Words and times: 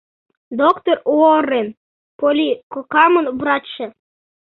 —Доктыр 0.61 0.97
Уоррен— 1.13 1.67
Полли 2.19 2.49
кокамын 2.73 3.25
врачше. 3.39 3.85